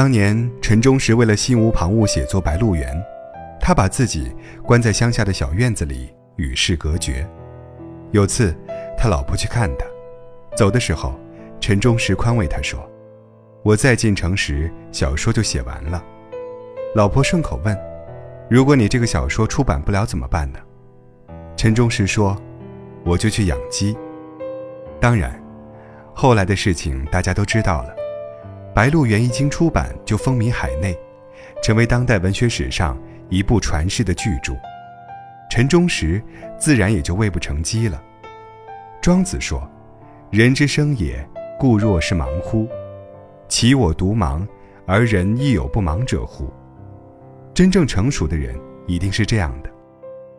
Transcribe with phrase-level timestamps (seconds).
[0.00, 2.96] 当年陈忠实为了心无旁骛写作《白鹿原》，
[3.60, 7.28] 他把自己关在乡下的小院子里与世隔绝。
[8.10, 8.56] 有次，
[8.96, 9.84] 他老婆去看他，
[10.56, 11.20] 走的时候，
[11.60, 12.80] 陈忠实宽慰他说
[13.62, 16.02] ：“我再进城时，小说就写完了。”
[16.96, 17.78] 老婆顺口问
[18.48, 20.58] ：“如果你这个小说出版不了怎么办呢？”
[21.58, 22.34] 陈忠实说
[23.04, 23.94] ：“我就去养鸡。”
[24.98, 25.38] 当然，
[26.14, 27.94] 后来的事情大家都知道了，
[28.80, 30.98] 《白鹿原》一经出版就风靡海内，
[31.62, 32.98] 成为当代文学史上
[33.28, 34.54] 一部传世的巨著。
[35.50, 36.22] 陈忠实
[36.58, 38.02] 自然也就未不成鸡了。
[39.02, 39.70] 庄子说
[40.32, 41.22] ：“人之生也，
[41.58, 42.66] 故若是盲乎？
[43.48, 44.48] 其我独盲，
[44.86, 46.50] 而人亦有不盲者乎？”
[47.52, 49.68] 真正成熟的人一定是这样的，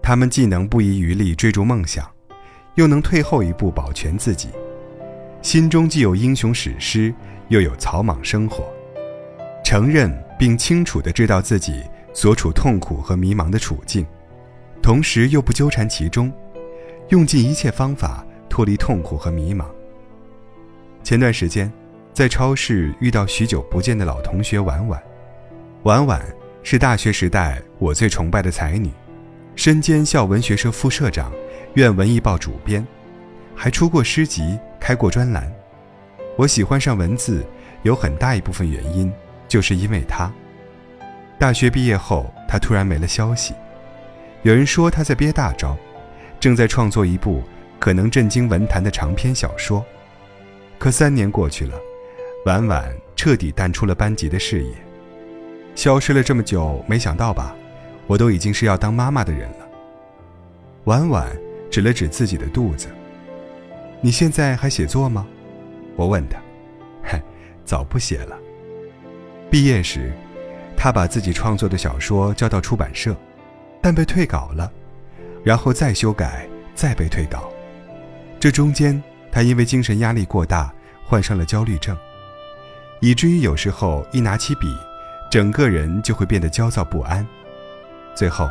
[0.00, 2.08] 他们既能不遗余力追逐梦想，
[2.76, 4.50] 又能退后一步保全自己，
[5.42, 7.12] 心中既有英雄史诗，
[7.48, 8.64] 又有草莽生活，
[9.64, 11.82] 承认并清楚地知道自己
[12.12, 14.06] 所处痛苦和迷茫的处境。
[14.82, 16.32] 同时又不纠缠其中，
[17.08, 19.64] 用尽一切方法脱离痛苦和迷茫。
[21.02, 21.72] 前段时间，
[22.12, 25.02] 在超市遇到许久不见的老同学婉婉，
[25.84, 26.22] 婉婉
[26.62, 28.90] 是大学时代我最崇拜的才女，
[29.56, 31.32] 身兼校文学社副社长、
[31.74, 32.86] 院文艺报主编，
[33.54, 35.50] 还出过诗集、开过专栏。
[36.38, 37.44] 我喜欢上文字，
[37.82, 39.12] 有很大一部分原因
[39.48, 40.32] 就是因为他。
[41.36, 43.54] 大学毕业后，他突然没了消息。
[44.42, 45.76] 有人说他在憋大招，
[46.38, 47.42] 正在创作一部
[47.80, 49.84] 可能震惊文坛的长篇小说。
[50.78, 51.74] 可三年过去了，
[52.46, 54.72] 婉婉彻底淡出了班级的视野，
[55.74, 57.52] 消失了这么久，没想到吧？
[58.06, 59.68] 我都已经是要当妈妈的人了。
[60.84, 61.28] 婉婉
[61.68, 62.86] 指了指自己的肚子
[64.00, 65.26] ：“你现在还写作吗？”
[65.98, 66.38] 我问他
[67.02, 67.20] ：“嗨，
[67.66, 68.38] 早不写了。”
[69.50, 70.12] 毕业时，
[70.76, 73.14] 他把自己创作的小说交到出版社。
[73.80, 74.70] 但被退稿了，
[75.44, 77.48] 然后再修改，再被退稿。
[78.40, 79.00] 这中间，
[79.30, 80.74] 他因为精神压力过大，
[81.06, 81.96] 患上了焦虑症，
[83.00, 84.76] 以至于有时候一拿起笔，
[85.30, 87.24] 整个人就会变得焦躁不安。
[88.16, 88.50] 最后，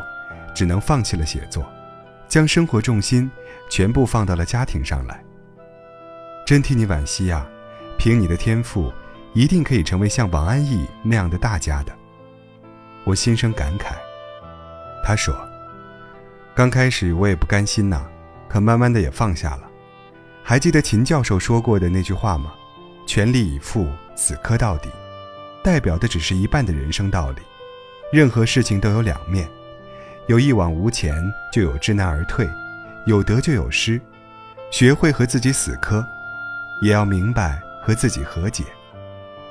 [0.54, 1.62] 只能放弃了写作，
[2.26, 3.30] 将生活重心
[3.68, 5.22] 全部放到了家庭上来。
[6.48, 7.46] 真替你惋惜呀！
[7.98, 8.90] 凭你的天赋，
[9.34, 11.92] 一定可以成为像王安忆那样的大家的。
[13.04, 13.92] 我心生感慨。
[15.04, 15.36] 他说
[16.56, 18.00] ：“刚开始我也不甘心呐，
[18.48, 19.68] 可慢慢的也放下了。
[20.42, 22.54] 还记得秦教授说过的那句话吗？
[23.06, 23.86] 全力以赴，
[24.16, 24.88] 死磕到底，
[25.62, 27.42] 代表的只是一半的人生道理。
[28.10, 29.46] 任何事情都有两面，
[30.28, 31.14] 有一往无前，
[31.52, 32.46] 就有知难而退；
[33.04, 34.00] 有得就有失。
[34.70, 36.02] 学会和自己死磕，
[36.80, 38.64] 也要明白和自己和解。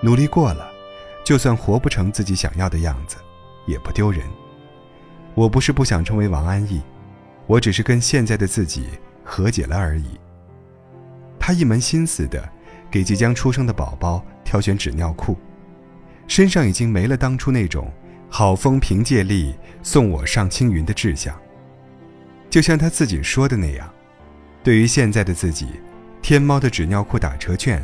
[0.02, 0.70] 努力过了，
[1.24, 3.18] 就算活不成自己想要的样子，
[3.66, 4.22] 也不丢人。”
[5.34, 6.82] 我不是不想成为王安忆，
[7.46, 8.88] 我只是跟现在的自己
[9.24, 10.20] 和解了而已。
[11.40, 12.50] 他一门心思的
[12.90, 15.38] 给即将出生的宝宝挑选纸尿裤，
[16.28, 17.92] 身上已经没了当初那种
[18.30, 21.40] “好风凭借力，送我上青云”的志向。
[22.50, 23.88] 就像他自己说的那样，
[24.64, 25.68] 对于现在的自己，
[26.28, 27.82] 天猫的纸尿裤打折券，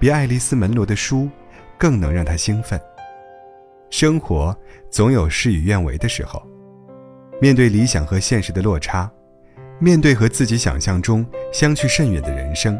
[0.00, 1.30] 比爱丽丝门罗的书
[1.78, 2.76] 更能让他兴奋。
[3.88, 4.52] 生活
[4.90, 6.44] 总有事与愿违的时候。
[7.40, 9.08] 面对理想和现实的落差，
[9.78, 12.76] 面对和自己想象中相去甚远的人生，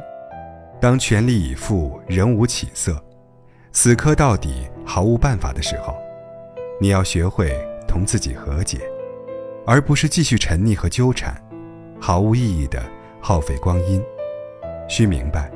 [0.81, 3.01] 当全力以赴仍无起色，
[3.71, 5.95] 死磕到底毫无办法的时候，
[6.81, 8.81] 你要学会同自己和解，
[9.65, 11.41] 而不是继续沉溺和纠缠，
[12.01, 12.83] 毫无意义的
[13.21, 14.03] 耗费光阴。
[14.89, 15.50] 需明白，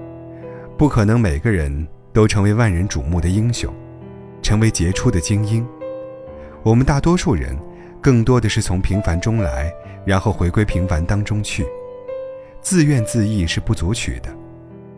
[0.76, 3.72] 不可能每个人都成为万人瞩目的英雄，
[4.42, 5.66] 成为杰出的精英。
[6.62, 7.56] 我们大多数人。
[8.00, 9.74] 更多的是从平凡中来，
[10.04, 11.66] 然后回归平凡当中去。
[12.60, 14.32] 自怨自艾是不足取的，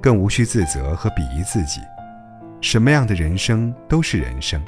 [0.02, 1.80] 更无需自责和鄙夷自己。
[2.60, 4.62] 什么样的人生都是人生，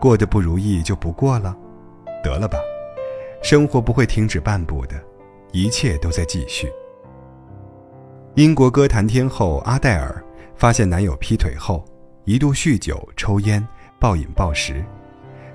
[0.00, 1.54] 过得不如意就不过了，
[2.24, 2.58] 得了吧。
[3.42, 4.98] 生活不会停止半步的，
[5.52, 6.72] 一切都在继续。
[8.34, 10.24] 英国歌坛天后阿黛尔
[10.56, 11.84] 发现男友劈腿后，
[12.24, 13.66] 一度酗酒、抽烟、
[13.98, 14.84] 暴饮暴食，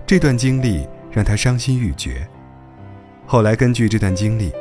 [0.05, 0.87] 这段经历。
[1.13, 2.27] 让她伤心欲绝。
[3.27, 4.51] 后来根据这段经历，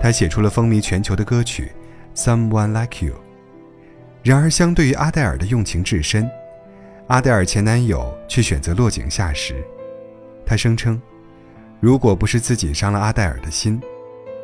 [0.00, 1.70] 她写出了风靡全球的歌曲
[2.20, 3.14] 《Someone Like You》。
[4.24, 6.28] 然而，相对于阿黛尔的用情至深，
[7.06, 9.64] 阿黛尔前男友却选择落井下石。
[10.44, 11.00] 他声称，
[11.78, 13.80] 如果不是自己伤了阿黛尔的心，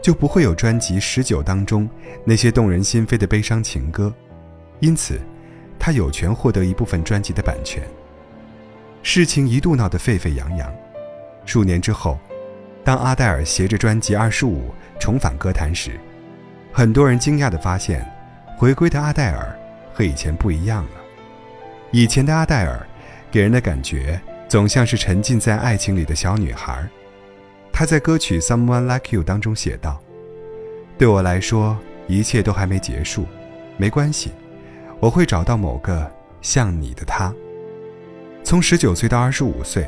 [0.02, 1.88] 就不会有专辑《十九》当中
[2.25, 4.12] 那些动人心扉的悲伤情歌。
[4.81, 5.19] 因此，
[5.78, 7.82] 他有权获得一部分专辑的版权。
[9.02, 10.72] 《事情一度闹得沸沸扬扬。
[11.44, 12.19] 数年之后，
[12.84, 14.69] 当阿黛尔携着专辑《二十五》
[15.00, 15.93] 重返歌坛时，
[16.72, 18.04] 很多人惊讶地发现，
[18.56, 19.58] 回归的阿黛尔
[19.93, 20.90] 和以前不一样了。
[21.90, 22.87] 以前的阿黛尔，
[23.31, 26.87] 给人的感觉总像是沉浸在爱情里的小女孩。
[27.78, 30.00] 他在歌曲《Someone Like You》当中写道
[30.96, 31.76] ：“对我来说，
[32.08, 33.26] 一切都还没结束，
[33.76, 34.31] 没关系，
[34.99, 37.34] 我会找到某个像你的他。”
[38.43, 39.87] 从十九岁到二十五岁，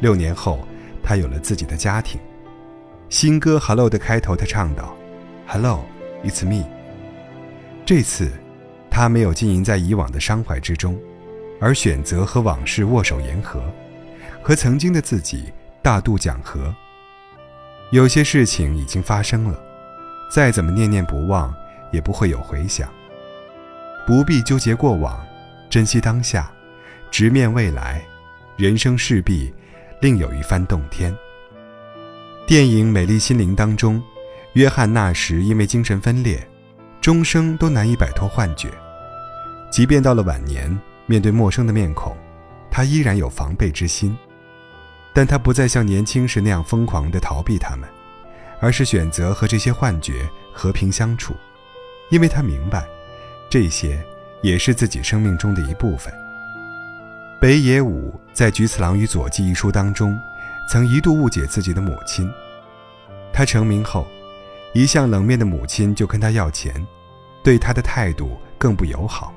[0.00, 0.58] 六年后，
[1.04, 2.20] 他有了自己的家庭。
[3.08, 4.92] 新歌《Hello》的开头，他唱道
[5.46, 5.84] ：“Hello,
[6.24, 6.64] it's me。”
[7.86, 8.28] 这次，
[8.90, 10.98] 他没有浸淫在以往的伤怀之中，
[11.60, 13.62] 而选择和往事握手言和，
[14.42, 16.74] 和曾经的自己大度讲和。
[17.90, 19.60] 有些事情已经发生了，
[20.30, 21.52] 再怎么念念不忘，
[21.90, 22.88] 也不会有回响。
[24.06, 25.20] 不必纠结过往，
[25.68, 26.50] 珍惜当下。
[27.10, 28.00] 直面未来，
[28.56, 29.52] 人生势必
[30.00, 31.12] 另有一番洞天。
[32.46, 34.00] 电影《美丽心灵》当中，
[34.52, 36.48] 约翰纳什因为精神分裂，
[37.00, 38.68] 终生都难以摆脱幻觉。
[39.68, 42.16] 即便到了晚年，面对陌生的面孔，
[42.70, 44.16] 他依然有防备之心。
[45.12, 47.88] 但他不再像年轻时那样疯狂地逃避他们，
[48.60, 51.34] 而是选择和这些幻觉和平相处，
[52.10, 52.86] 因为他明白，
[53.48, 54.00] 这些
[54.42, 56.12] 也是自己生命中的一部分。
[57.40, 60.18] 北野武在《菊次郎与佐纪》一书当中，
[60.68, 62.30] 曾一度误解自己的母亲。
[63.32, 64.06] 他成名后，
[64.74, 66.86] 一向冷面的母亲就跟他要钱，
[67.42, 69.32] 对他的态度更不友好。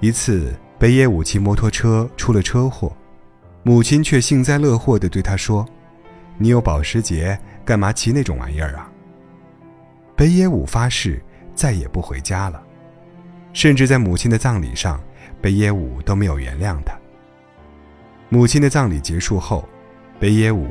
[0.00, 2.90] 一次，北野武骑摩托车出了车祸，
[3.62, 5.64] 母亲却幸灾乐祸地对他说
[6.36, 8.90] ：“你有保时捷，干嘛骑那种玩意儿啊？”
[10.16, 11.22] 北野武发誓
[11.54, 12.62] 再也不回家了，
[13.52, 15.00] 甚至在母亲的葬礼上，
[15.40, 16.94] 北野武都没有原谅他。
[18.28, 19.68] 母亲的葬礼结束后，
[20.18, 20.68] 北野武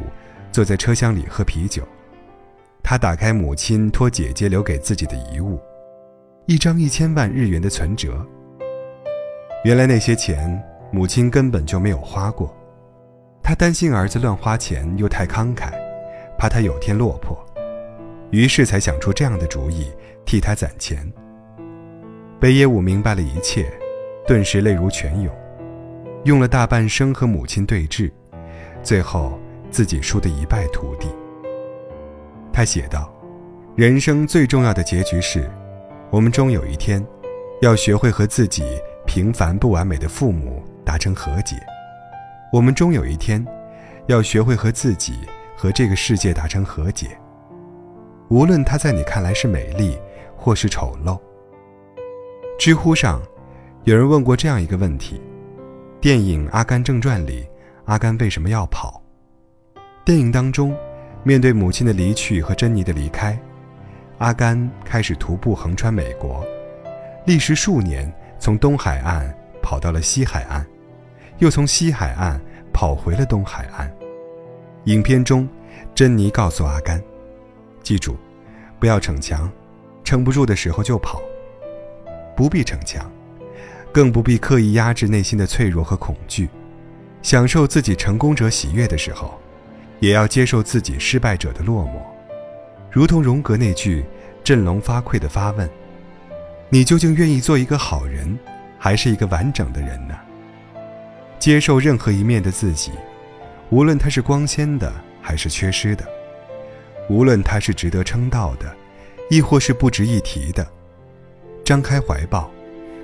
[0.52, 1.88] 坐在车厢里喝啤酒。
[2.84, 5.60] 他打开母亲托姐姐留给自己的遗物，
[6.46, 8.26] 一张一千万日元的存折。
[9.64, 10.62] 原来那些钱
[10.92, 12.54] 母亲根本就没有花过，
[13.52, 15.74] 他担心儿子乱花钱又太慷慨，
[16.38, 17.38] 怕他有天落魄，
[18.30, 19.92] 于是才想出这样的主意
[20.26, 21.06] 替他攒钱。
[22.40, 23.70] 北野武明白了一切，
[24.26, 25.36] 顿时泪如泉涌。
[26.24, 28.10] 用了大半生和母亲对峙，
[28.82, 29.38] 最后
[29.70, 31.10] 自己输得一败涂地。
[32.54, 33.14] 他写道
[33.76, 35.52] ：“人生最重要的结局是，
[36.10, 37.06] 我们终有一天，
[37.62, 38.64] 要学会和自己
[39.06, 41.58] 平凡不完美的父母达成和解；
[42.52, 43.46] 我们终有一天，
[44.08, 45.14] 要学会和自己
[45.56, 47.18] 和这个世界达成和解。
[48.28, 49.98] 无论他在你看来是美丽，
[50.36, 51.18] 或是丑陋。”
[52.60, 53.22] 知乎上，
[53.86, 55.22] 有人问过这样一个问题。
[56.02, 57.48] 电影《阿甘正传》里，
[57.86, 59.02] 阿甘为什么要跑？
[60.04, 60.76] 电影当中，
[61.24, 63.40] 面对母亲的离去和珍妮的离开，
[64.18, 66.46] 阿甘开始徒步横穿美国，
[67.26, 70.66] 历时数年，从东海岸跑到了西海岸，
[71.42, 72.40] 又从西海岸
[72.72, 73.92] 跑回了东海岸。
[74.84, 75.50] 影片中，
[75.96, 77.02] 珍妮告诉阿甘
[77.82, 78.16] ：“记住，
[78.80, 79.52] 不要逞强，
[80.04, 81.20] 撑不住的时候就跑，
[82.36, 83.12] 不必逞强。”
[83.92, 86.48] 更不必刻意压制内心的脆弱和恐惧，
[87.24, 89.38] 享受自己成功者喜悦的时候，
[90.00, 92.00] 也要接受自己失败者的落寞。
[92.92, 94.06] 如同荣格那句
[94.44, 95.68] 振聋发聩的发问
[96.70, 98.38] ：“你究竟愿意做一个好人，
[98.78, 100.16] 还是一个完整的人呢？”
[101.42, 102.92] 接受任何一面的自己，
[103.72, 106.06] 无论它是光鲜的还是缺失的，
[107.10, 108.72] 无论它是值得称道的，
[109.28, 110.66] 亦或是不值一提的，
[111.66, 112.50] 张开怀抱。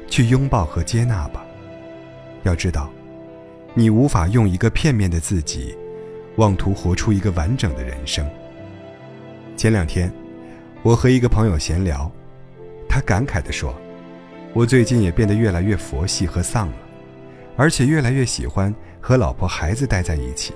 [0.09, 1.45] 去拥抱和接纳吧。
[2.43, 2.89] 要知道，
[3.73, 5.75] 你无法用一个片面的自己，
[6.37, 8.25] 妄图活出一个完整的人生。
[9.57, 10.09] 前两天，
[10.81, 12.09] 我和一个朋友闲聊，
[12.87, 13.75] 他感慨地说
[14.55, 16.75] ：“我最近也变得越来越佛系和丧了，
[17.57, 20.53] 而且越来越喜欢和老婆孩子待在一起。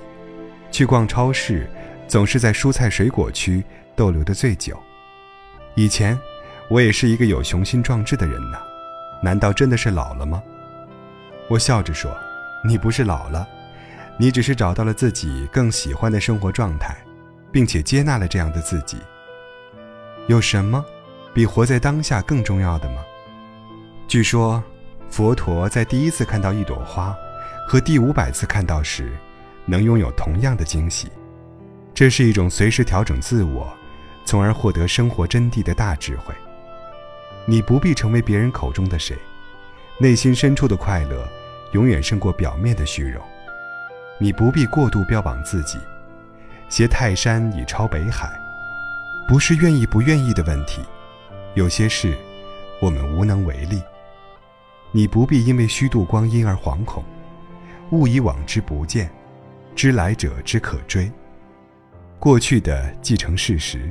[0.70, 1.68] 去逛超市，
[2.08, 3.62] 总是在蔬菜水果区
[3.94, 4.80] 逗留的最久。
[5.74, 6.18] 以前，
[6.70, 8.58] 我也是一个有雄心壮志的人呢。”
[9.22, 10.42] 难道真的是老了吗？
[11.48, 12.10] 我笑着说
[12.66, 13.46] ：“你不是老了，
[14.18, 16.96] 你只是找到了自己更喜欢的生活状态，
[17.52, 18.96] 并且接纳了这样的自己。
[20.26, 20.84] 有什么
[21.32, 22.96] 比活在当下更重要的吗？”
[24.08, 24.62] 据说，
[25.12, 27.14] 佛陀在第一次看到一朵花，
[27.68, 29.12] 和第五百次看到时，
[29.66, 31.12] 能拥有同样的惊喜。
[31.92, 33.70] 这是一种随时调整自我，
[34.24, 36.34] 从而获得生活真谛的大智慧。
[37.44, 39.14] 你不必成为别人口中的谁，
[39.98, 41.28] 内心深处的快乐，
[41.72, 43.22] 永远胜过表面的虚荣。
[44.18, 45.78] 你不必过度标榜自己，
[46.70, 48.32] 携泰山以超北海，
[49.28, 50.80] 不是愿意不愿意的问题，
[51.52, 52.16] 有些事
[52.80, 53.82] 我们无能为力。
[54.94, 57.02] 你不必因为虚度光阴而惶恐，
[57.92, 59.10] 物以往之不见，
[59.74, 61.10] 知来者之可追。
[62.18, 63.90] 过去的既成事实，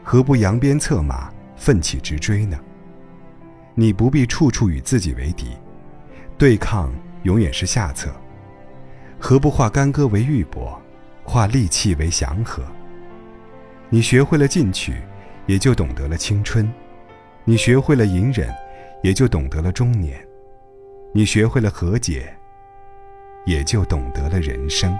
[0.00, 2.56] 何不扬鞭策马，奋起直追呢？
[3.74, 5.56] 你不必处处与自己为敌，
[6.38, 6.92] 对抗
[7.24, 8.14] 永远是下策。
[9.18, 10.78] 何不化干戈为玉帛，
[11.24, 12.62] 化戾气为祥和？
[13.90, 14.94] 你学会了进取，
[15.46, 16.64] 也就懂得了青春；
[17.44, 18.54] 你学会了隐忍。
[19.02, 20.16] 也就懂得了中年，
[21.12, 22.32] 你学会了和解，
[23.46, 24.96] 也就懂得了人生。